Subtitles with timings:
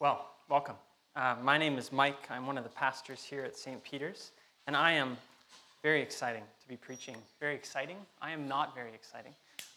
[0.00, 0.76] Well, welcome.
[1.14, 2.30] Uh, my name is Mike.
[2.30, 3.84] I'm one of the pastors here at St.
[3.84, 4.30] Peter's,
[4.66, 5.18] and I am
[5.82, 7.16] very exciting to be preaching.
[7.38, 7.98] Very exciting?
[8.22, 9.34] I am not very exciting.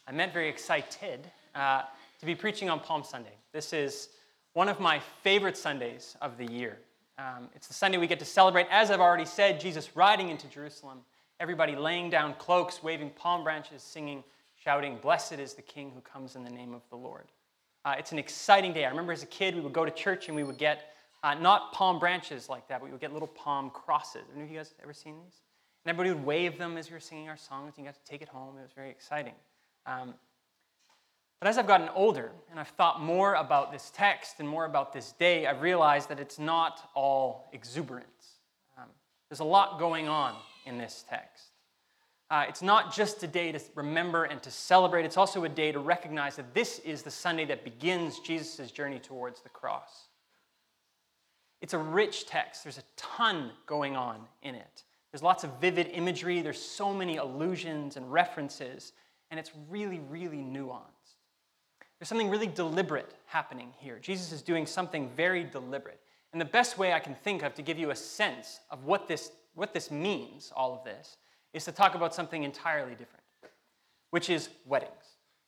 [0.08, 1.82] I meant very excited uh,
[2.22, 3.34] to be preaching on Palm Sunday.
[3.52, 4.08] This is
[4.54, 6.78] one of my favorite Sundays of the year.
[7.18, 10.48] Um, it's the Sunday we get to celebrate, as I've already said, Jesus riding into
[10.48, 11.00] Jerusalem,
[11.42, 14.24] everybody laying down cloaks, waving palm branches, singing,
[14.56, 17.26] shouting, Blessed is the King who comes in the name of the Lord.
[17.86, 18.86] Uh, it's an exciting day.
[18.86, 20.94] I remember as a kid, we would go to church and we would get
[21.24, 24.22] uh, not palm branches like that, but we would get little palm crosses.
[24.28, 25.42] Have any of you guys ever seen these?
[25.86, 28.10] And everybody would wave them as we were singing our songs, and you got to
[28.10, 28.58] take it home.
[28.58, 29.34] It was very exciting.
[29.86, 30.14] Um,
[31.40, 34.94] but as I've gotten older and I've thought more about this text and more about
[34.94, 38.40] this day, I've realized that it's not all exuberance.
[38.78, 38.86] Um,
[39.30, 41.53] there's a lot going on in this text.
[42.34, 45.72] Uh, it's not just a day to remember and to celebrate, it's also a day
[45.72, 50.08] to recognize that this is the Sunday that begins Jesus' journey towards the cross.
[51.62, 54.82] It's a rich text, there's a ton going on in it.
[55.12, 58.94] There's lots of vivid imagery, there's so many allusions and references,
[59.30, 61.18] and it's really, really nuanced.
[62.00, 64.00] There's something really deliberate happening here.
[64.00, 66.00] Jesus is doing something very deliberate.
[66.32, 69.08] And the best way I can think of to give you a sense of what
[69.08, 71.18] this, what this means, all of this,
[71.54, 73.24] is to talk about something entirely different,
[74.10, 74.92] which is weddings.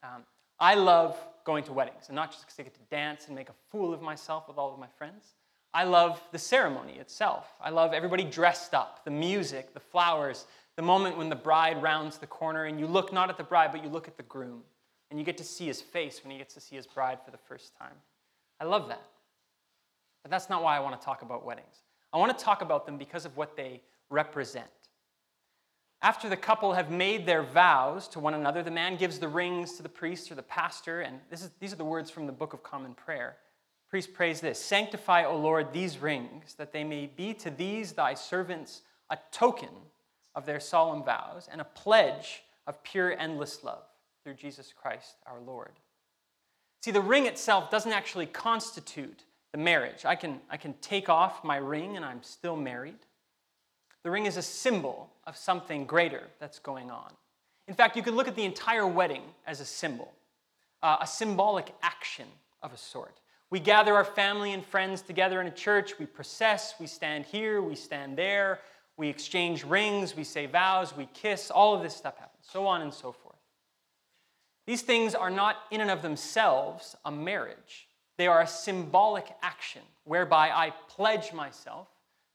[0.03, 0.23] Um,
[0.59, 3.49] I love going to weddings, and not just because I get to dance and make
[3.49, 5.33] a fool of myself with all of my friends.
[5.73, 7.47] I love the ceremony itself.
[7.61, 10.45] I love everybody dressed up, the music, the flowers,
[10.77, 13.71] the moment when the bride rounds the corner and you look not at the bride,
[13.71, 14.61] but you look at the groom,
[15.09, 17.31] and you get to see his face when he gets to see his bride for
[17.31, 17.95] the first time.
[18.59, 19.03] I love that.
[20.23, 21.83] But that's not why I want to talk about weddings.
[22.11, 24.65] I want to talk about them because of what they represent.
[26.05, 29.73] After the couple have made their vows to one another, the man gives the rings
[29.77, 32.53] to the priest or the pastor, and is, these are the words from the Book
[32.53, 33.37] of Common Prayer.
[33.87, 37.93] The priest prays this Sanctify, O Lord, these rings, that they may be to these
[37.93, 39.71] thy servants a token
[40.35, 43.85] of their solemn vows and a pledge of pure, endless love
[44.23, 45.71] through Jesus Christ our Lord.
[46.83, 49.23] See, the ring itself doesn't actually constitute
[49.53, 50.05] the marriage.
[50.05, 52.99] I can, I can take off my ring and I'm still married.
[54.05, 57.11] The ring is a symbol of something greater that's going on.
[57.67, 60.13] In fact, you could look at the entire wedding as a symbol,
[60.83, 62.27] uh, a symbolic action
[62.61, 63.19] of a sort.
[63.49, 67.63] We gather our family and friends together in a church, we process, we stand here,
[67.63, 68.59] we stand there,
[68.95, 72.83] we exchange rings, we say vows, we kiss, all of this stuff happens, so on
[72.83, 73.39] and so forth.
[74.67, 77.87] These things are not in and of themselves a marriage.
[78.19, 81.87] They are a symbolic action whereby I pledge myself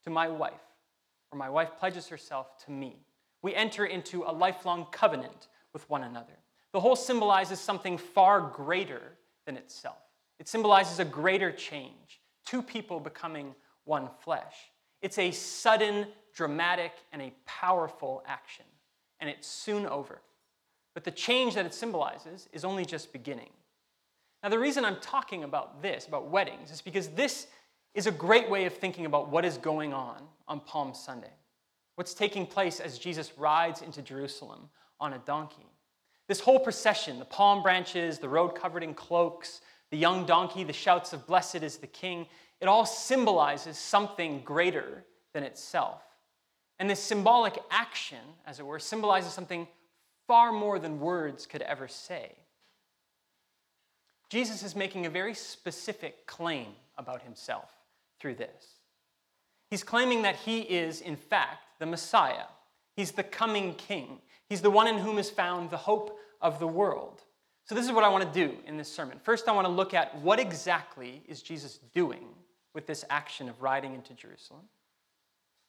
[0.03, 0.61] to my wife
[1.33, 3.05] or my wife pledges herself to me.
[3.43, 6.39] We enter into a lifelong covenant with one another.
[6.73, 9.99] The whole symbolizes something far greater than itself.
[10.39, 13.55] It symbolizes a greater change, two people becoming
[13.85, 14.55] one flesh.
[15.03, 18.67] It's a sudden, dramatic, and a powerful action,
[19.21, 20.21] and it's soon over.
[20.95, 23.51] But the change that it symbolizes is only just beginning.
[24.43, 27.47] Now, the reason I'm talking about this, about weddings, is because this
[27.95, 31.33] is a great way of thinking about what is going on on Palm Sunday.
[31.97, 34.69] What's taking place as Jesus rides into Jerusalem
[35.01, 35.67] on a donkey.
[36.29, 40.73] This whole procession, the palm branches, the road covered in cloaks, the young donkey, the
[40.73, 42.27] shouts of blessed is the king,
[42.61, 46.03] it all symbolizes something greater than itself.
[46.79, 49.67] And this symbolic action, as it were, symbolizes something
[50.29, 52.33] far more than words could ever say.
[54.29, 57.80] Jesus is making a very specific claim about himself
[58.21, 58.81] through this.
[59.71, 62.47] He's claiming that he is, in fact, the Messiah.
[62.97, 64.19] He's the coming king.
[64.49, 67.23] He's the one in whom is found the hope of the world.
[67.65, 69.21] So, this is what I want to do in this sermon.
[69.23, 72.27] First, I want to look at what exactly is Jesus doing
[72.75, 74.63] with this action of riding into Jerusalem.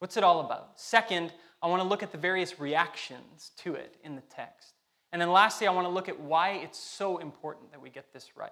[0.00, 0.80] What's it all about?
[0.80, 4.74] Second, I want to look at the various reactions to it in the text.
[5.12, 8.12] And then lastly, I want to look at why it's so important that we get
[8.12, 8.50] this right,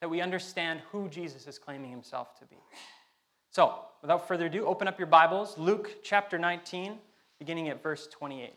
[0.00, 2.56] that we understand who Jesus is claiming himself to be.
[3.54, 3.72] So,
[4.02, 6.98] without further ado, open up your Bibles, Luke chapter 19,
[7.38, 8.52] beginning at verse 28.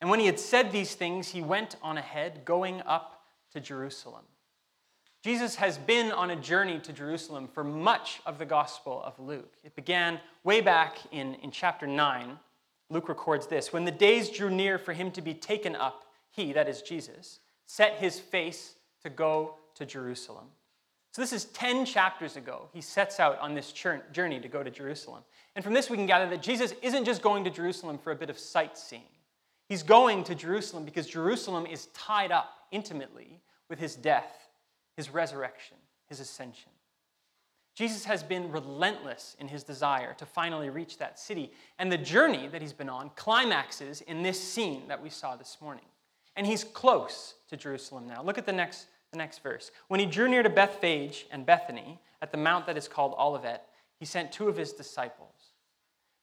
[0.00, 3.24] And when he had said these things, he went on ahead, going up
[3.54, 4.22] to Jerusalem.
[5.24, 9.54] Jesus has been on a journey to Jerusalem for much of the Gospel of Luke.
[9.64, 12.38] It began way back in, in chapter 9.
[12.88, 16.52] Luke records this When the days drew near for him to be taken up, he,
[16.52, 20.46] that is Jesus, set his face to go to Jerusalem
[21.18, 22.68] so, this is 10 chapters ago.
[22.72, 25.24] He sets out on this journey to go to Jerusalem.
[25.56, 28.14] And from this, we can gather that Jesus isn't just going to Jerusalem for a
[28.14, 29.02] bit of sightseeing.
[29.68, 34.30] He's going to Jerusalem because Jerusalem is tied up intimately with his death,
[34.96, 35.76] his resurrection,
[36.06, 36.70] his ascension.
[37.74, 41.50] Jesus has been relentless in his desire to finally reach that city.
[41.80, 45.56] And the journey that he's been on climaxes in this scene that we saw this
[45.60, 45.86] morning.
[46.36, 48.22] And he's close to Jerusalem now.
[48.22, 49.70] Look at the next, the next verse.
[49.88, 53.64] When he drew near to Bethphage and Bethany at the mount that is called Olivet,
[53.98, 55.28] he sent two of his disciples.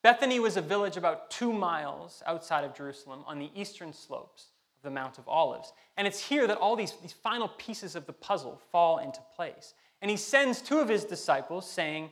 [0.04, 4.84] Bethany was a village about two miles outside of Jerusalem on the eastern slopes of
[4.84, 5.74] the Mount of Olives.
[5.98, 9.74] And it's here that all these, these final pieces of the puzzle fall into place.
[10.02, 12.12] And he sends two of his disciples, saying,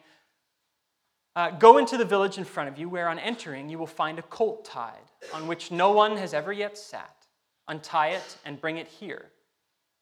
[1.35, 4.17] uh, Go into the village in front of you, where on entering you will find
[4.17, 7.27] a colt tied, on which no one has ever yet sat.
[7.67, 9.27] Untie it and bring it here.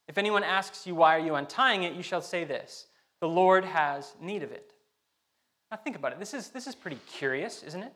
[0.07, 1.93] If anyone asks you, Why are you untying it?
[1.93, 2.87] you shall say this
[3.19, 4.73] The Lord has need of it.
[5.69, 6.19] Now think about it.
[6.19, 7.93] This is, this is pretty curious, isn't it?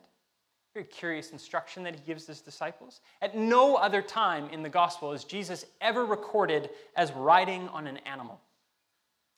[0.74, 3.00] Very curious instruction that he gives his disciples.
[3.22, 7.98] At no other time in the gospel is Jesus ever recorded as riding on an
[7.98, 8.40] animal.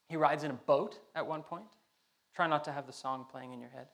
[0.09, 1.67] He rides in a boat at one point.
[2.35, 3.87] Try not to have the song playing in your head.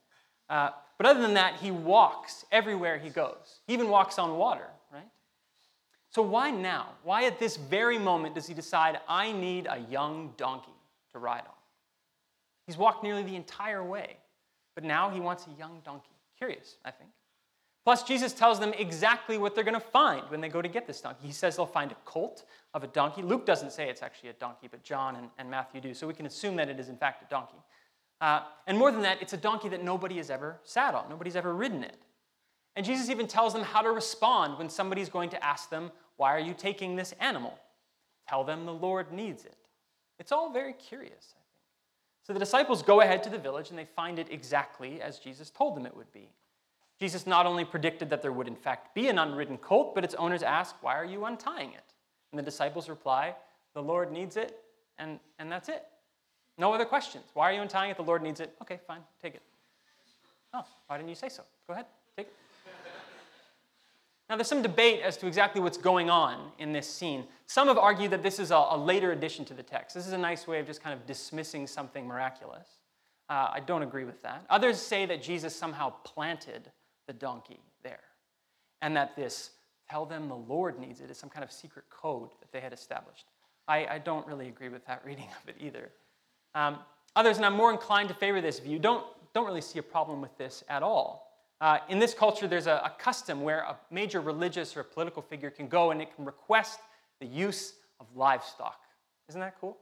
[0.48, 3.60] Uh, but other than that, he walks everywhere he goes.
[3.66, 4.68] He even walks on water?
[6.14, 6.90] So why now?
[7.02, 10.70] Why at this very moment does he decide, I need a young donkey
[11.12, 11.54] to ride on?
[12.66, 14.16] He's walked nearly the entire way,
[14.76, 16.14] but now he wants a young donkey.
[16.38, 17.10] Curious, I think.
[17.84, 20.86] Plus, Jesus tells them exactly what they're going to find when they go to get
[20.86, 21.26] this donkey.
[21.26, 23.20] He says they'll find a colt of a donkey.
[23.20, 26.14] Luke doesn't say it's actually a donkey, but John and, and Matthew do, so we
[26.14, 27.58] can assume that it is, in fact, a donkey.
[28.20, 31.36] Uh, and more than that, it's a donkey that nobody has ever sat on, nobody's
[31.36, 31.96] ever ridden it.
[32.76, 36.34] And Jesus even tells them how to respond when somebody's going to ask them, Why
[36.34, 37.58] are you taking this animal?
[38.28, 39.56] Tell them the Lord needs it.
[40.18, 41.62] It's all very curious, I think.
[42.22, 45.50] So the disciples go ahead to the village and they find it exactly as Jesus
[45.50, 46.28] told them it would be.
[46.98, 50.14] Jesus not only predicted that there would, in fact, be an unridden colt, but its
[50.14, 51.92] owners ask, Why are you untying it?
[52.32, 53.34] And the disciples reply,
[53.74, 54.58] The Lord needs it,
[54.98, 55.84] and, and that's it.
[56.56, 57.24] No other questions.
[57.34, 57.96] Why are you untying it?
[57.96, 58.54] The Lord needs it.
[58.62, 59.42] Okay, fine, take it.
[60.54, 61.42] Oh, why didn't you say so?
[61.66, 62.32] Go ahead, take it.
[64.28, 67.24] Now, there's some debate as to exactly what's going on in this scene.
[67.46, 69.94] Some have argued that this is a, a later addition to the text.
[69.94, 72.66] This is a nice way of just kind of dismissing something miraculous.
[73.28, 74.44] Uh, I don't agree with that.
[74.48, 76.70] Others say that Jesus somehow planted
[77.06, 78.00] the donkey there.
[78.80, 79.50] And that this,
[79.90, 82.72] tell them the Lord needs it, is some kind of secret code that they had
[82.72, 83.26] established.
[83.68, 85.90] I, I don't really agree with that reading of it either.
[86.54, 86.78] Um,
[87.16, 89.04] others, and I'm more inclined to favor this view, don't,
[89.34, 91.23] don't really see a problem with this at all.
[91.60, 95.50] Uh, in this culture, there's a, a, custom where a major religious or political figure
[95.50, 96.80] can go and it can request
[97.20, 98.80] the use of livestock.
[99.28, 99.78] Isn't that cool?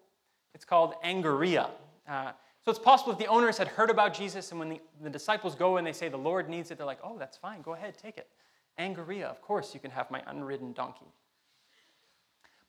[0.54, 1.70] It's called angeria.
[2.08, 2.32] Uh,
[2.64, 5.54] so it's possible that the owners had heard about Jesus, and when the, the disciples
[5.54, 7.98] go and they say, The Lord needs it, they're like, Oh, that's fine, go ahead,
[7.98, 8.28] take it.
[8.78, 11.06] Angeria, of course, you can have my unridden donkey.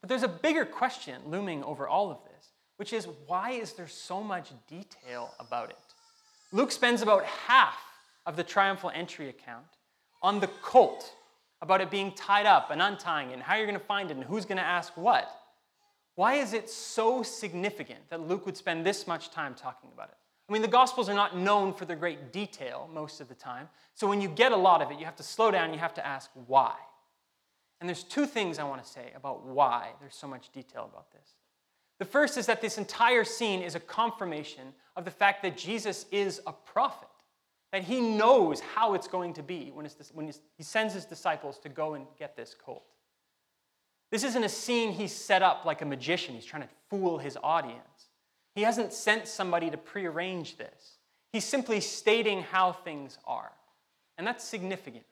[0.02, 2.48] But there's a bigger question looming over all of this,
[2.78, 5.78] which is why is there so much detail about it?
[6.52, 7.78] Luke spends about half
[8.26, 9.66] of the triumphal entry account
[10.22, 11.14] on the colt,
[11.62, 14.18] about it being tied up and untying it, and how you're going to find it,
[14.18, 15.30] and who's going to ask what.
[16.16, 20.16] Why is it so significant that Luke would spend this much time talking about it?
[20.48, 23.70] I mean, the Gospels are not known for their great detail most of the time.
[23.94, 25.94] So when you get a lot of it, you have to slow down, you have
[25.96, 26.76] to ask why.
[27.80, 31.12] And there's two things I want to say about why there's so much detail about
[31.12, 31.36] this.
[32.00, 36.06] The first is that this entire scene is a confirmation of the fact that Jesus
[36.12, 37.08] is a prophet,
[37.74, 41.70] that he knows how it's going to be when, when he sends his disciples to
[41.70, 42.86] go and get this colt.
[44.12, 46.36] This isn't a scene he's set up like a magician.
[46.36, 48.10] He's trying to fool his audience.
[48.54, 51.00] He hasn't sent somebody to prearrange this.
[51.32, 53.52] He's simply stating how things are.
[54.20, 55.06] And that's significant.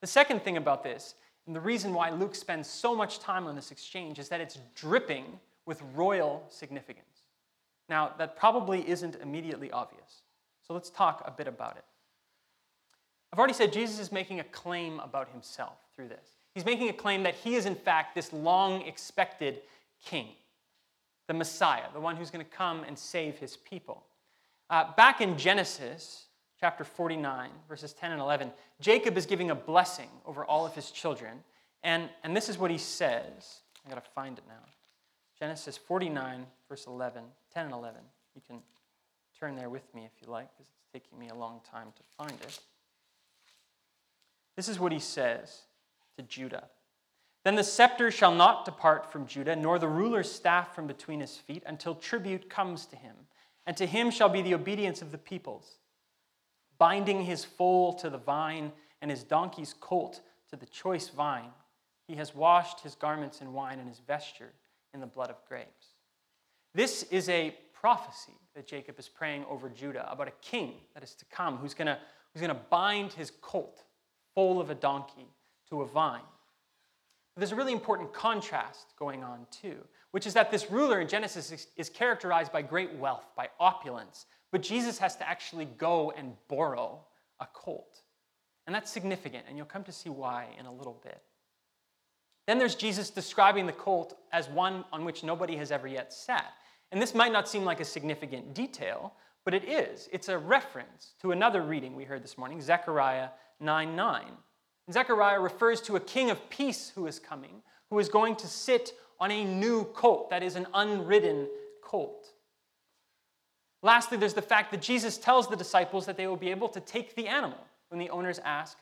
[0.00, 1.16] The second thing about this,
[1.48, 4.58] and the reason why Luke spends so much time on this exchange, is that it's
[4.76, 5.24] dripping
[5.66, 7.22] with royal significance.
[7.88, 10.22] Now, that probably isn't immediately obvious.
[10.66, 11.84] So let's talk a bit about it.
[13.32, 16.36] I've already said Jesus is making a claim about himself through this.
[16.54, 19.60] He's making a claim that he is, in fact, this long expected
[20.04, 20.28] king,
[21.26, 24.04] the Messiah, the one who's going to come and save his people.
[24.70, 26.26] Uh, back in Genesis
[26.60, 30.90] chapter 49, verses 10 and 11, Jacob is giving a blessing over all of his
[30.90, 31.32] children.
[31.82, 33.60] And, and this is what he says.
[33.84, 34.64] I've got to find it now.
[35.38, 38.00] Genesis 49, verse 11, 10 and 11.
[38.34, 38.60] You can
[39.44, 42.02] turn there with me if you like, because it's taking me a long time to
[42.16, 42.58] find it.
[44.56, 45.62] This is what he says
[46.16, 46.64] to Judah.
[47.44, 51.36] Then the scepter shall not depart from Judah, nor the ruler's staff from between his
[51.36, 53.14] feet, until tribute comes to him.
[53.66, 55.78] And to him shall be the obedience of the peoples,
[56.78, 58.72] binding his foal to the vine
[59.02, 61.50] and his donkey's colt to the choice vine.
[62.08, 64.52] He has washed his garments in wine and his vesture
[64.94, 65.88] in the blood of grapes.
[66.72, 71.14] This is a prophecy that Jacob is praying over Judah about a king that is
[71.14, 71.86] to come who's going
[72.32, 73.84] who's going to bind his colt,
[74.34, 75.28] foal of a donkey,
[75.68, 76.22] to a vine.
[77.34, 79.76] But there's a really important contrast going on too,
[80.12, 84.24] which is that this ruler in Genesis is, is characterized by great wealth, by opulence,
[84.50, 87.04] but Jesus has to actually go and borrow
[87.38, 88.00] a colt.
[88.66, 91.20] And that's significant, and you'll come to see why in a little bit.
[92.46, 96.54] Then there's Jesus describing the colt as one on which nobody has ever yet sat.
[96.94, 100.08] And this might not seem like a significant detail, but it is.
[100.12, 104.24] It's a reference to another reading we heard this morning, Zechariah 9 9.
[104.92, 108.92] Zechariah refers to a king of peace who is coming, who is going to sit
[109.18, 111.48] on a new colt, that is, an unridden
[111.82, 112.28] colt.
[113.82, 116.80] Lastly, there's the fact that Jesus tells the disciples that they will be able to
[116.80, 117.58] take the animal
[117.88, 118.78] when the owners ask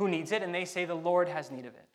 [0.00, 1.86] who needs it, and they say the Lord has need of it.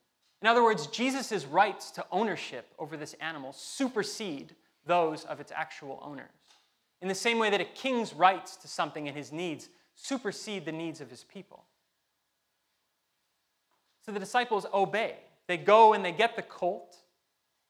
[0.41, 4.55] In other words, Jesus' rights to ownership over this animal supersede
[4.85, 6.29] those of its actual owners.
[7.01, 10.71] In the same way that a king's rights to something and his needs supersede the
[10.71, 11.63] needs of his people.
[14.05, 15.15] So the disciples obey.
[15.47, 16.97] They go and they get the colt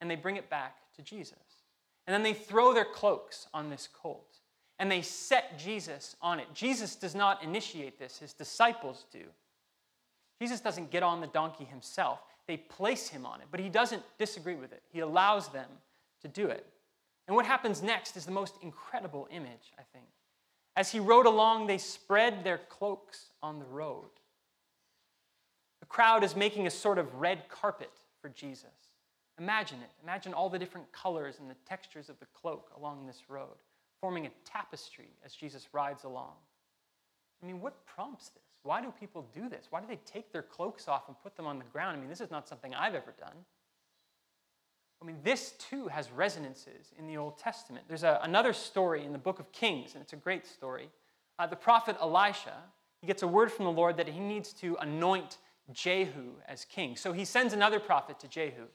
[0.02, 1.38] and they bring it back to Jesus.
[2.08, 4.40] And then they throw their cloaks on this colt
[4.80, 6.48] and they set Jesus on it.
[6.54, 9.26] Jesus does not initiate this, his disciples do.
[10.42, 14.02] Jesus doesn't get on the donkey himself, they place him on it, but he doesn't
[14.18, 14.82] disagree with it.
[14.90, 15.68] He allows them
[16.22, 16.66] to do it.
[17.30, 20.08] And what happens next is the most incredible image, I think.
[20.76, 24.10] As he rode along, they spread their cloaks on the road.
[25.80, 28.72] The crowd is making a sort of red carpet for Jesus.
[29.38, 29.92] Imagine it.
[30.02, 33.58] Imagine all the different colors and the textures of the cloak along this road,
[34.02, 36.34] forming a tapestry as Jesus rides along.
[37.44, 38.42] I mean, what prompts this?
[38.64, 39.68] Why do people do this?
[39.70, 41.96] Why do they take their cloaks off and put them on the ground?
[41.96, 43.46] I mean, this is not something I've ever done.
[45.02, 47.86] I mean, this too has resonances in the Old Testament.
[47.88, 50.90] There's a, another story in the book of Kings, and it's a great story.
[51.38, 52.56] Uh, the prophet Elisha,
[53.00, 55.38] he gets a word from the Lord that he needs to anoint
[55.72, 56.96] Jehu as king.
[56.98, 58.66] So he sends another prophet to Jehu.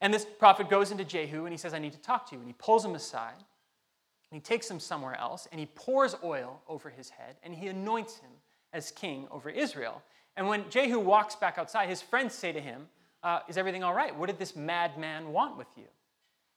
[0.00, 2.40] And this prophet goes into Jehu and he says, I need to talk to you.
[2.40, 6.60] And he pulls him aside and he takes him somewhere else and he pours oil
[6.68, 8.30] over his head and he anoints him
[8.72, 10.02] as king over Israel.
[10.36, 12.88] And when Jehu walks back outside, his friends say to him,
[13.22, 14.16] uh, Is everything all right?
[14.16, 15.86] What did this madman want with you?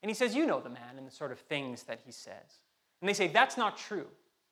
[0.02, 2.60] And he says, You know the man and the sort of things that he says.
[3.02, 4.08] And they say, That's not true.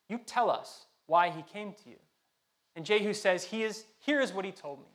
[0.10, 1.98] You tell us why he came to you.
[2.76, 4.92] And Jehu says, he is, Here is what he told me.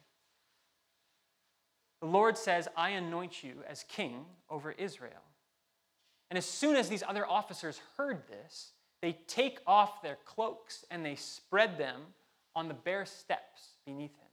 [2.00, 5.22] The Lord says, I anoint you as king over Israel.
[6.30, 11.04] And as soon as these other officers heard this, they take off their cloaks and
[11.04, 12.00] they spread them
[12.54, 14.28] on the bare steps beneath him.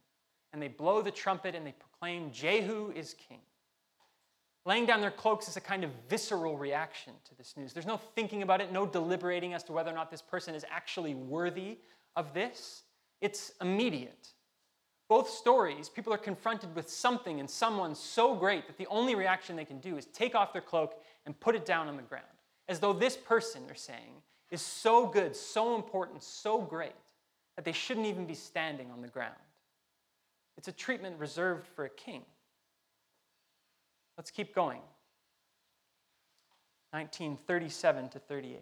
[0.52, 3.40] And they blow the trumpet and they proclaim, Jehu is king.
[4.64, 7.72] Laying down their cloaks is a kind of visceral reaction to this news.
[7.72, 10.64] There's no thinking about it, no deliberating as to whether or not this person is
[10.70, 11.78] actually worthy
[12.16, 12.82] of this.
[13.20, 14.28] It's immediate.
[15.08, 19.54] Both stories, people are confronted with something and someone so great that the only reaction
[19.54, 22.24] they can do is take off their cloak and put it down on the ground.
[22.68, 26.92] As though this person, they're saying, is so good, so important, so great
[27.54, 29.34] that they shouldn't even be standing on the ground.
[30.56, 32.22] It's a treatment reserved for a king.
[34.16, 34.80] Let's keep going.
[36.90, 38.60] 1937 to 38.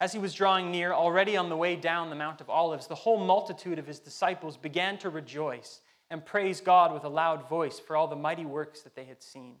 [0.00, 2.94] As he was drawing near, already on the way down the Mount of Olives, the
[2.94, 5.80] whole multitude of his disciples began to rejoice
[6.10, 9.22] and praise God with a loud voice for all the mighty works that they had
[9.22, 9.54] seen,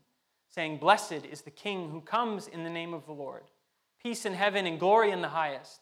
[0.50, 3.44] saying, Blessed is the King who comes in the name of the Lord.
[4.02, 5.80] Peace in heaven and glory in the highest.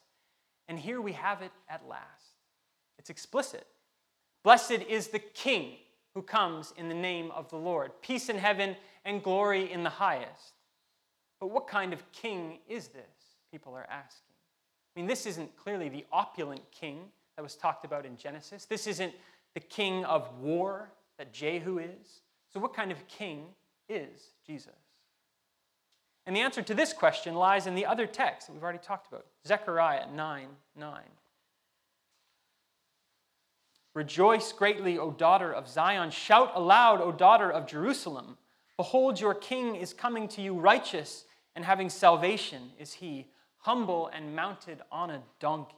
[0.68, 2.36] And here we have it at last.
[2.98, 3.66] It's explicit.
[4.42, 5.76] Blessed is the King
[6.14, 7.92] who comes in the name of the Lord.
[8.02, 10.54] Peace in heaven and glory in the highest.
[11.40, 13.02] But what kind of king is this?
[13.50, 14.34] People are asking.
[14.94, 17.00] I mean, this isn't clearly the opulent king
[17.36, 18.66] that was talked about in Genesis.
[18.66, 19.12] This isn't
[19.54, 22.20] the king of war that Jehu is.
[22.52, 23.46] So, what kind of king
[23.88, 24.72] is Jesus?
[26.26, 29.08] And the answer to this question lies in the other text that we've already talked
[29.08, 31.00] about Zechariah 9 9.
[33.94, 36.10] Rejoice greatly, O daughter of Zion.
[36.10, 38.38] Shout aloud, O daughter of Jerusalem.
[38.76, 43.26] Behold, your king is coming to you, righteous and having salvation is he,
[43.58, 45.76] humble and mounted on a donkey.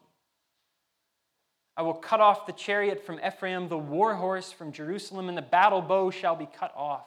[1.77, 5.43] I will cut off the chariot from Ephraim, the war horse from Jerusalem, and the
[5.43, 7.07] battle bow shall be cut off,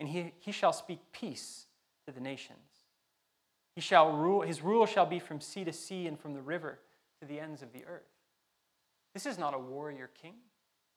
[0.00, 1.66] and he, he shall speak peace
[2.06, 2.58] to the nations.
[3.76, 6.80] He shall rule, his rule shall be from sea to sea and from the river
[7.20, 8.11] to the ends of the earth.
[9.14, 10.34] This is not a warrior king.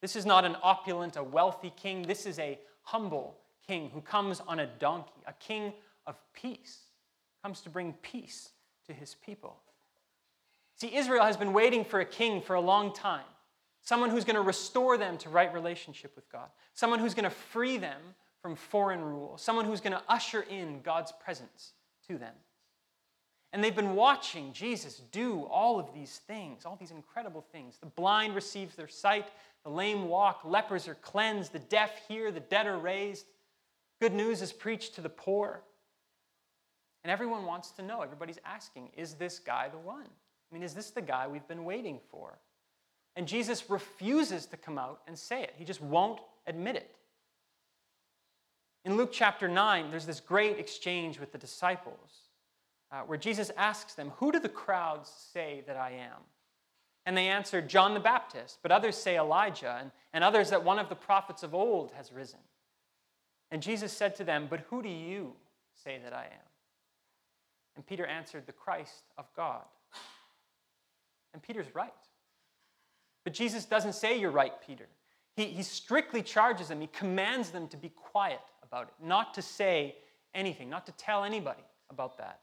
[0.01, 2.03] This is not an opulent, a wealthy king.
[2.03, 5.73] This is a humble king who comes on a donkey, a king
[6.05, 6.79] of peace,
[7.41, 8.51] comes to bring peace
[8.85, 9.57] to his people.
[10.75, 13.25] See, Israel has been waiting for a king for a long time,
[13.81, 17.29] someone who's going to restore them to right relationship with God, someone who's going to
[17.29, 18.01] free them
[18.41, 21.73] from foreign rule, someone who's going to usher in God's presence
[22.07, 22.33] to them.
[23.55, 27.77] And they've been watching Jesus do all of these things, all these incredible things.
[27.77, 29.27] The blind receives their sight,
[29.63, 33.25] the lame walk, lepers are cleansed, the deaf hear, the dead are raised.
[34.01, 35.61] Good news is preached to the poor.
[37.05, 40.03] And everyone wants to know, everybody's asking, is this guy the one?
[40.03, 42.37] I mean, is this the guy we've been waiting for?
[43.15, 46.93] And Jesus refuses to come out and say it, he just won't admit it.
[48.83, 52.24] In Luke chapter 9, there's this great exchange with the disciples
[52.95, 56.21] uh, where Jesus asks them, Who do the crowds say that I am?
[57.05, 60.79] And they answered, John the Baptist, but others say Elijah, and, and others that one
[60.79, 62.39] of the prophets of old has risen.
[63.51, 65.33] And Jesus said to them, But who do you
[65.83, 66.47] say that I am?
[67.75, 69.63] And Peter answered, The Christ of God.
[71.33, 71.91] And Peter's right.
[73.25, 74.87] But Jesus doesn't say, You're right, Peter.
[75.35, 79.41] He, he strictly charges them, he commands them to be quiet about it, not to
[79.41, 79.95] say
[80.33, 82.39] anything, not to tell anybody about that.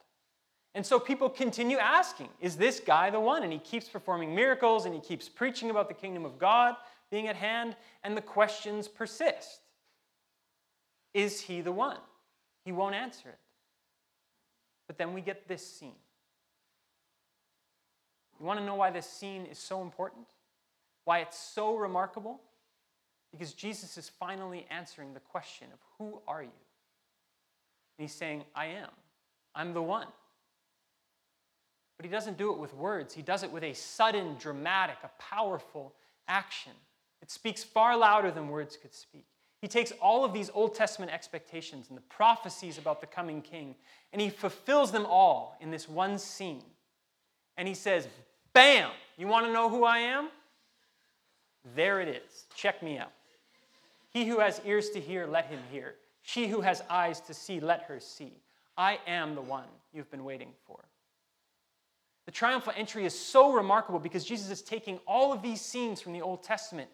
[0.74, 3.42] And so people continue asking, is this guy the one?
[3.42, 6.76] And he keeps performing miracles and he keeps preaching about the kingdom of God
[7.12, 9.60] being at hand, and the questions persist.
[11.12, 11.98] Is he the one?
[12.64, 13.38] He won't answer it.
[14.86, 15.92] But then we get this scene.
[18.40, 20.26] You want to know why this scene is so important?
[21.04, 22.40] Why it's so remarkable?
[23.30, 26.48] Because Jesus is finally answering the question of who are you?
[27.98, 28.88] And he's saying, I am.
[29.54, 30.06] I'm the one.
[32.02, 35.10] But he doesn't do it with words, he does it with a sudden, dramatic, a
[35.22, 35.94] powerful
[36.26, 36.72] action.
[37.22, 39.24] It speaks far louder than words could speak.
[39.60, 43.76] He takes all of these Old Testament expectations and the prophecies about the coming king,
[44.12, 46.64] and he fulfills them all in this one scene.
[47.56, 48.08] And he says,
[48.52, 48.90] Bam!
[49.16, 50.28] You want to know who I am?
[51.76, 52.46] There it is.
[52.56, 53.12] Check me out.
[54.10, 55.94] He who has ears to hear, let him hear.
[56.22, 58.32] She who has eyes to see, let her see.
[58.76, 60.80] I am the one you've been waiting for.
[62.26, 66.12] The triumphal entry is so remarkable because Jesus is taking all of these scenes from
[66.12, 66.88] the Old Testament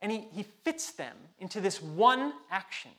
[0.00, 2.90] and he, he fits them into this one action.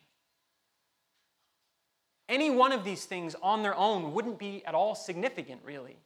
[2.28, 5.98] Any one of these things on their own wouldn't be at all significant, really.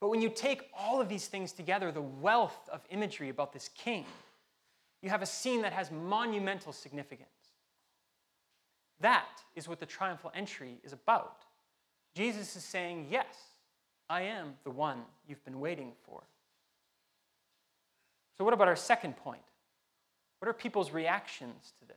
[0.00, 3.68] But when you take all of these things together, the wealth of imagery about this
[3.68, 4.04] king,
[5.00, 7.28] you have a scene that has monumental significance.
[8.98, 11.44] That is what the triumphal entry is about.
[12.16, 13.26] Jesus is saying, Yes,
[14.12, 16.22] I am the one you've been waiting for.
[18.36, 19.40] So, what about our second point?
[20.38, 21.96] What are people's reactions to this?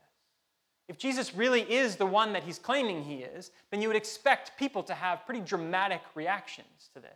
[0.88, 4.58] If Jesus really is the one that he's claiming he is, then you would expect
[4.58, 7.12] people to have pretty dramatic reactions to this.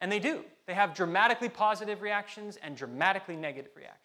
[0.00, 0.42] And they do.
[0.66, 4.02] They have dramatically positive reactions and dramatically negative reactions.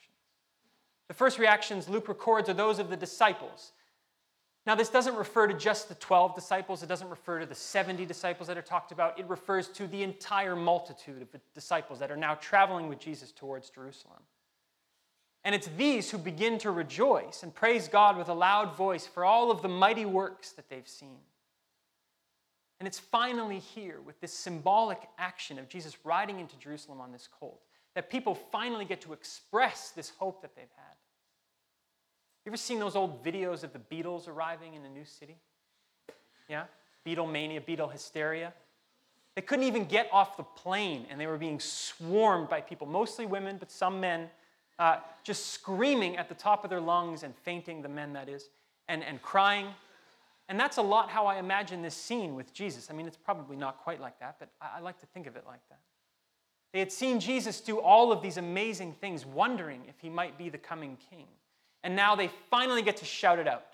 [1.08, 3.72] The first reactions Luke records are those of the disciples.
[4.68, 8.06] Now, this doesn't refer to just the 12 disciples, it doesn't refer to the 70
[8.06, 9.20] disciples that are talked about.
[9.20, 13.70] It refers to the entire multitude of disciples that are now traveling with Jesus towards
[13.72, 14.22] Jerusalem.
[15.44, 19.26] And it's these who begin to rejoice and praise God with a loud voice for
[19.26, 21.18] all of the mighty works that they've seen.
[22.80, 27.28] And it's finally here with this symbolic action of Jesus riding into Jerusalem on this
[27.28, 27.62] colt
[27.96, 30.96] that people finally get to express this hope that they've had.
[32.46, 35.38] You ever seen those old videos of the Beatles arriving in a new city?
[36.50, 36.64] Yeah?
[37.06, 38.54] Beatlemania, Beatle hysteria.
[39.36, 43.26] They couldn't even get off the plane and they were being swarmed by people, mostly
[43.26, 44.30] women, but some men
[44.80, 48.50] uh, just screaming at the top of their lungs and fainting, the men that is,
[48.88, 49.68] and, and crying.
[50.50, 52.90] And that's a lot how I imagine this scene with Jesus.
[52.90, 55.36] I mean, it's probably not quite like that, but I, I like to think of
[55.36, 55.80] it like that.
[56.74, 60.50] They had seen Jesus do all of these amazing things, wondering if he might be
[60.50, 61.28] the coming king.
[61.84, 63.66] And now they finally get to shout it out.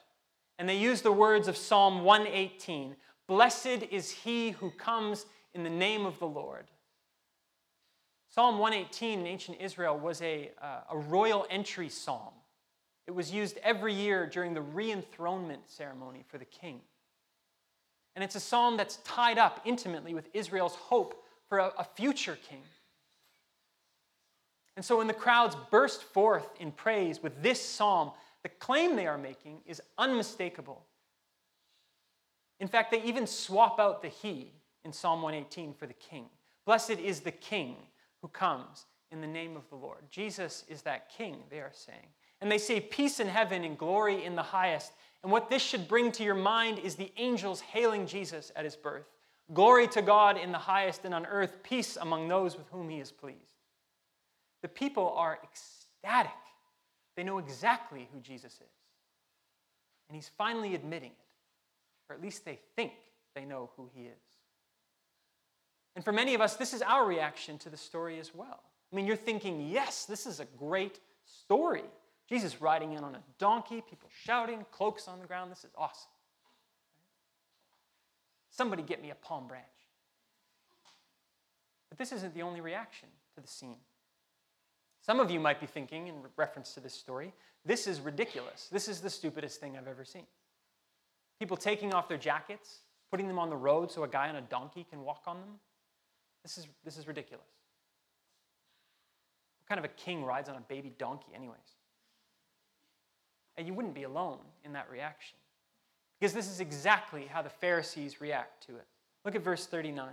[0.60, 2.96] And they use the words of Psalm 118
[3.28, 6.65] Blessed is he who comes in the name of the Lord.
[8.30, 12.34] Psalm 118 in ancient Israel was a, uh, a royal entry psalm.
[13.06, 16.82] It was used every year during the re enthronement ceremony for the king.
[18.15, 22.38] And it's a psalm that's tied up intimately with Israel's hope for a, a future
[22.50, 22.62] king.
[24.78, 28.12] And so when the crowds burst forth in praise with this psalm,
[28.44, 30.86] the claim they are making is unmistakable.
[32.60, 34.54] In fact, they even swap out the he
[34.86, 36.26] in Psalm 118 for the king.
[36.63, 37.76] Blessed is the king
[38.22, 40.04] who comes in the name of the Lord.
[40.12, 42.08] Jesus is that king, they are saying.
[42.40, 44.92] And they say, Peace in heaven and glory in the highest,
[45.24, 48.76] And what this should bring to your mind is the angels hailing Jesus at his
[48.76, 49.08] birth.
[49.56, 53.00] Glory to God in the highest, and on earth peace among those with whom he
[53.00, 53.57] is pleased.
[54.62, 56.32] The people are ecstatic.
[57.15, 58.78] They know exactly who Jesus is.
[60.10, 62.93] And he's finally admitting it, or at least they think
[63.36, 64.38] they know who he is.
[65.96, 68.62] And for many of us, this is our reaction to the story as well.
[68.91, 71.84] I mean, you're thinking, yes, this is a great story.
[72.30, 75.52] Jesus riding in on a donkey, people shouting, cloaks on the ground.
[75.52, 76.12] This is awesome.
[78.52, 79.65] Somebody get me a palm branch.
[81.89, 83.78] But this isn't the only reaction to the scene.
[85.08, 87.34] Some of you might be thinking, in reference to this story,
[87.65, 88.67] this is ridiculous.
[88.70, 90.26] This is the stupidest thing I've ever seen.
[91.39, 94.41] People taking off their jackets, putting them on the road so a guy on a
[94.41, 95.50] donkey can walk on them.
[96.43, 97.48] This is, this is ridiculous.
[99.62, 101.58] What kind of a king rides on a baby donkey, anyways?
[103.56, 105.38] And you wouldn't be alone in that reaction.
[106.20, 108.88] Because this is exactly how the Pharisees react to it.
[109.24, 110.10] Look at verse 39.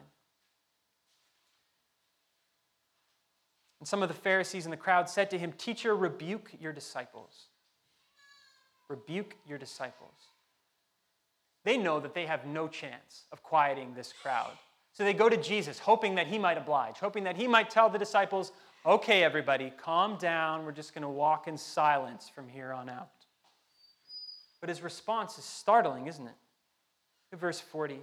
[3.84, 7.48] And some of the Pharisees in the crowd said to him, Teacher, rebuke your disciples.
[8.88, 10.14] Rebuke your disciples.
[11.64, 14.52] They know that they have no chance of quieting this crowd.
[14.94, 17.90] So they go to Jesus, hoping that he might oblige, hoping that he might tell
[17.90, 18.52] the disciples,
[18.86, 20.64] Okay, everybody, calm down.
[20.64, 23.10] We're just going to walk in silence from here on out.
[24.62, 27.36] But his response is startling, isn't it?
[27.36, 28.00] Verse 40.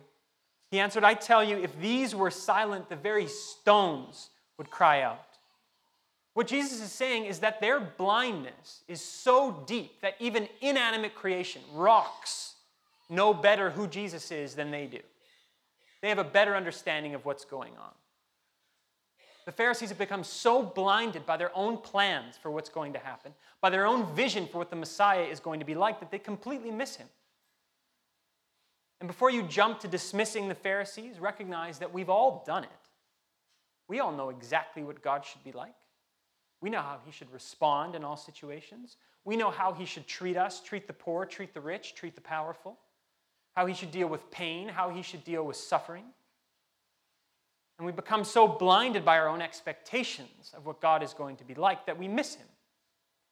[0.69, 5.25] He answered, I tell you, if these were silent, the very stones would cry out.
[6.33, 11.61] What Jesus is saying is that their blindness is so deep that even inanimate creation,
[11.73, 12.55] rocks,
[13.09, 15.01] know better who Jesus is than they do.
[16.01, 17.91] They have a better understanding of what's going on.
[19.45, 23.33] The Pharisees have become so blinded by their own plans for what's going to happen,
[23.59, 26.19] by their own vision for what the Messiah is going to be like, that they
[26.19, 27.07] completely miss him.
[28.99, 32.69] And before you jump to dismissing the Pharisees, recognize that we've all done it.
[33.87, 35.73] We all know exactly what God should be like.
[36.61, 38.97] We know how he should respond in all situations.
[39.25, 42.21] We know how he should treat us, treat the poor, treat the rich, treat the
[42.21, 42.77] powerful,
[43.55, 46.05] how he should deal with pain, how he should deal with suffering.
[47.81, 51.43] And we become so blinded by our own expectations of what God is going to
[51.43, 52.45] be like that we miss Him.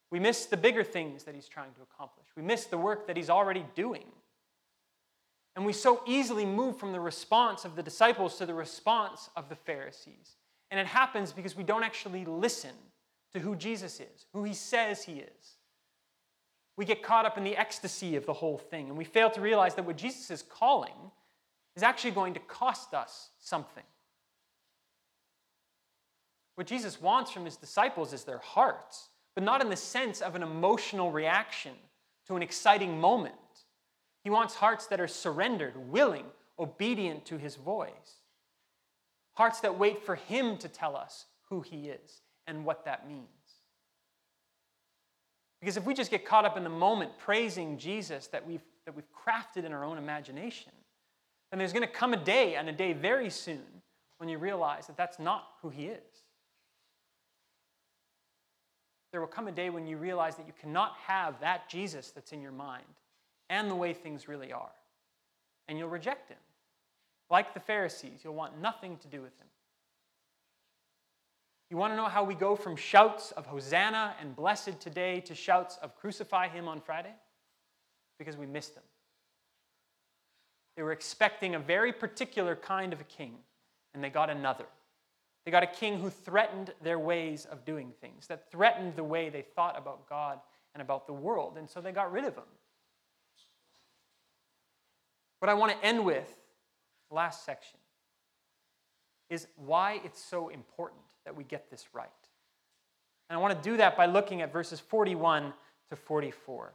[0.10, 2.26] We miss the bigger things that He's trying to accomplish.
[2.36, 4.06] We miss the work that He's already doing.
[5.56, 9.50] And we so easily move from the response of the disciples to the response of
[9.50, 10.38] the Pharisees.
[10.72, 12.74] And it happens because we don't actually listen
[13.34, 15.56] to who Jesus is, who He says He is.
[16.78, 19.42] We get caught up in the ecstasy of the whole thing, and we fail to
[19.42, 20.94] realize that what Jesus is calling
[21.76, 23.84] is actually going to cost us something.
[26.56, 30.36] What Jesus wants from his disciples is their hearts, but not in the sense of
[30.36, 31.74] an emotional reaction
[32.28, 33.36] to an exciting moment.
[34.24, 36.26] He wants hearts that are surrendered, willing,
[36.58, 38.22] obedient to his voice.
[39.34, 43.28] Hearts that wait for him to tell us who he is and what that means.
[45.62, 48.96] Because if we just get caught up in the moment praising Jesus that we've, that
[48.96, 50.72] we've crafted in our own imagination,
[51.52, 53.64] then there's going to come a day, and a day very soon,
[54.18, 56.00] when you realize that that's not who he is.
[59.12, 62.32] There will come a day when you realize that you cannot have that Jesus that's
[62.32, 62.84] in your mind
[63.50, 64.72] and the way things really are.
[65.68, 66.38] And you'll reject him.
[67.30, 69.48] Like the Pharisees, you'll want nothing to do with him.
[71.69, 75.36] You want to know how we go from shouts of Hosanna and blessed today to
[75.36, 77.13] shouts of crucify him on Friday?
[78.17, 78.84] Because we missed him.
[80.75, 83.36] They were expecting a very particular kind of a king,
[83.93, 84.65] and they got another.
[85.45, 89.29] They got a king who threatened their ways of doing things, that threatened the way
[89.29, 90.39] they thought about God
[90.73, 92.43] and about the world, and so they got rid of him.
[95.39, 96.34] What I want to end with,
[97.12, 97.77] last section,
[99.29, 102.10] is why it's so important that we get this right.
[103.30, 105.54] And I want to do that by looking at verses 41
[105.92, 106.74] to 44.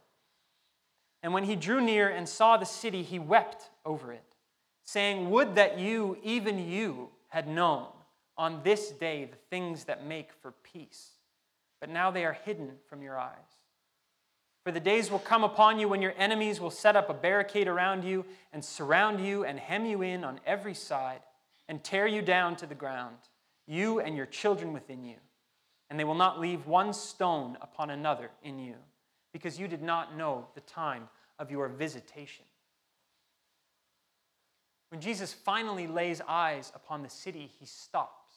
[1.21, 4.23] And when he drew near and saw the city, he wept over it,
[4.85, 7.87] saying, Would that you, even you, had known
[8.37, 11.09] on this day the things that make for peace,
[11.81, 13.35] but now they are hidden from your eyes.
[14.63, 17.67] For the days will come upon you when your enemies will set up a barricade
[17.67, 21.19] around you and surround you and hem you in on every side
[21.67, 23.17] and tear you down to the ground,
[23.67, 25.15] you and your children within you.
[25.89, 28.75] And they will not leave one stone upon another in you,
[29.33, 32.45] because you did not know the time of your visitation.
[34.89, 38.33] When Jesus finally lays eyes upon the city, he stops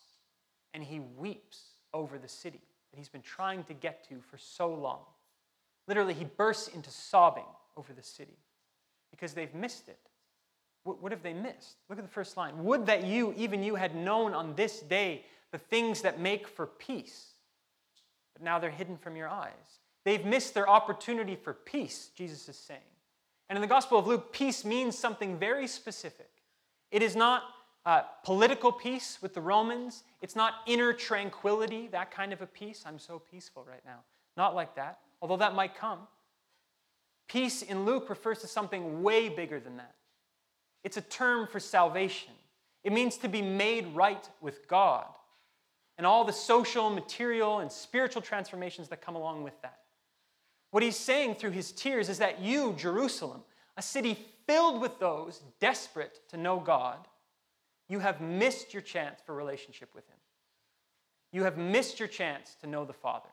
[0.75, 1.61] and he weeps
[1.95, 2.61] over the city
[2.91, 5.01] that he's been trying to get to for so long.
[5.87, 7.45] Literally, he bursts into sobbing
[7.77, 8.37] over the city.
[9.11, 9.99] because they've missed it.
[10.85, 11.77] What, what have they missed?
[11.89, 12.65] Look at the first line.
[12.65, 16.67] Would that you, even you, had known on this day the things that make for
[16.67, 17.33] peace,
[18.35, 19.53] but now they're hidden from your eyes.
[20.05, 22.81] They've missed their opportunity for peace, Jesus is saying.
[23.49, 26.31] And in the Gospel of Luke, peace means something very specific.
[26.91, 27.43] It is not
[27.87, 32.85] uh, political peace with the Romans, it's not inner tranquility, that kind of a peace.
[32.87, 34.01] I'm so peaceful right now.
[34.37, 36.01] Not like that, although that might come.
[37.29, 39.95] Peace in Luke refers to something way bigger than that.
[40.85, 42.33] It's a term for salvation.
[42.85, 45.07] It means to be made right with God
[45.97, 49.81] and all the social, material, and spiritual transformations that come along with that.
[50.71, 53.43] What he's saying through his tears is that you, Jerusalem,
[53.77, 56.99] a city filled with those desperate to know God,
[57.89, 60.17] you have missed your chance for relationship with him.
[61.33, 63.29] You have missed your chance to know the Father.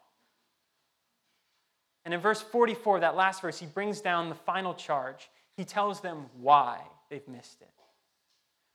[2.04, 5.30] And in verse 44, that last verse, he brings down the final charge.
[5.58, 7.70] He tells them why they've missed it.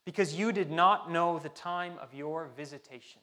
[0.05, 3.21] Because you did not know the time of your visitation.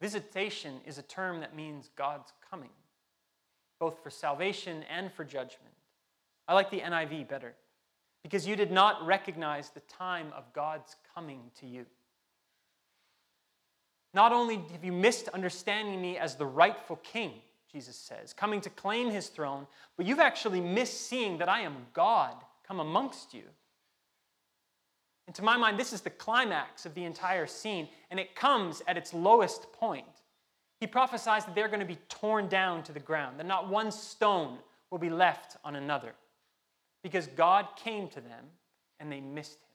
[0.00, 2.70] Visitation is a term that means God's coming,
[3.78, 5.74] both for salvation and for judgment.
[6.48, 7.54] I like the NIV better,
[8.22, 11.84] because you did not recognize the time of God's coming to you.
[14.14, 17.32] Not only have you missed understanding me as the rightful king,
[17.70, 21.76] Jesus says, coming to claim his throne, but you've actually missed seeing that I am
[21.92, 22.34] God
[22.70, 23.42] come amongst you.
[25.26, 28.80] And to my mind, this is the climax of the entire scene, and it comes
[28.86, 30.04] at its lowest point.
[30.78, 33.90] He prophesies that they're going to be torn down to the ground, that not one
[33.90, 34.58] stone
[34.90, 36.12] will be left on another,
[37.02, 38.44] because God came to them
[39.00, 39.66] and they missed him.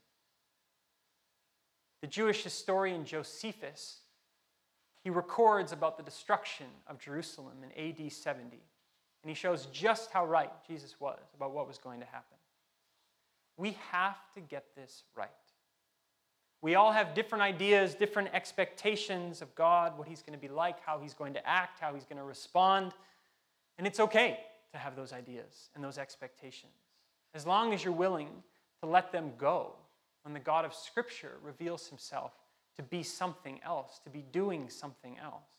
[2.01, 3.97] The Jewish historian Josephus
[5.03, 8.58] he records about the destruction of Jerusalem in AD 70.
[9.21, 12.35] And he shows just how right Jesus was about what was going to happen.
[13.58, 15.30] We have to get this right.
[16.62, 20.84] We all have different ideas, different expectations of God, what He's going to be like,
[20.84, 22.94] how He's going to act, how He's going to respond.
[23.78, 24.39] And it's okay
[24.72, 26.74] to have those ideas and those expectations,
[27.34, 28.30] as long as you're willing
[28.82, 29.74] to let them go
[30.24, 32.32] when the God of Scripture reveals Himself
[32.76, 35.50] to be something else, to be doing something else.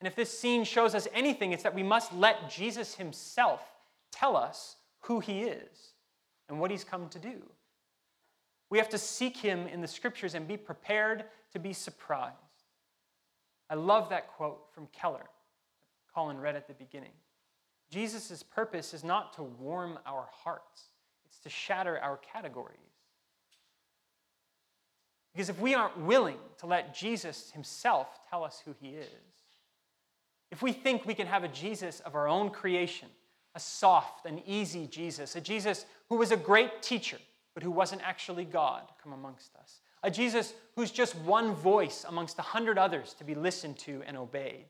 [0.00, 3.62] And if this scene shows us anything, it's that we must let Jesus himself
[4.10, 5.89] tell us who he is
[6.50, 7.42] and what he's come to do.
[8.68, 12.36] We have to seek him in the scriptures and be prepared to be surprised.
[13.70, 15.26] I love that quote from Keller,
[16.14, 17.12] Colin read at the beginning.
[17.90, 20.90] Jesus' purpose is not to warm our hearts,
[21.24, 22.76] it's to shatter our categories.
[25.32, 29.06] Because if we aren't willing to let Jesus himself tell us who he is,
[30.50, 33.08] if we think we can have a Jesus of our own creation,
[33.54, 37.18] a soft and easy Jesus, a Jesus who was a great teacher,
[37.54, 42.38] but who wasn't actually God come amongst us, a Jesus who's just one voice amongst
[42.38, 44.66] a hundred others to be listened to and obeyed,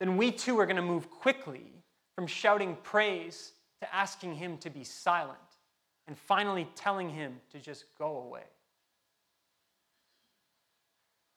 [0.00, 4.70] then we too are going to move quickly from shouting praise to asking him to
[4.70, 5.38] be silent
[6.06, 8.46] and finally telling him to just go away.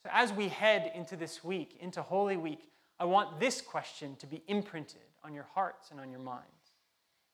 [0.03, 4.25] So, as we head into this week, into Holy Week, I want this question to
[4.25, 6.60] be imprinted on your hearts and on your minds.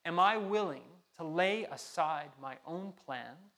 [0.07, 3.51] Am I willing to lay aside my own plans,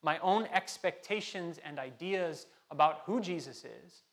[0.00, 4.04] my own expectations and ideas about who Jesus is,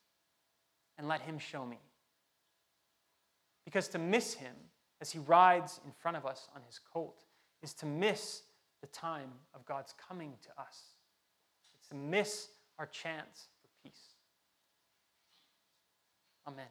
[0.97, 1.77] and let Him show me?
[3.65, 4.55] Because to miss Him
[4.99, 7.23] as He rides in front of us on His colt
[7.61, 8.41] is to miss
[8.81, 10.95] the time of God's coming to us.
[11.77, 12.47] It's to miss
[12.79, 14.15] our chance for peace.
[16.47, 16.65] Amen.